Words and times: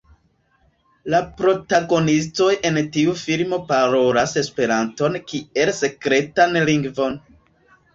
La 1.13 1.19
protagonistoj 1.41 2.49
en 2.71 2.81
tiu 2.97 3.15
filmo 3.27 3.63
parolas 3.71 4.37
Esperanton 4.45 5.23
kiel 5.31 5.77
sekretan 5.85 6.63
lingvon. 6.71 7.25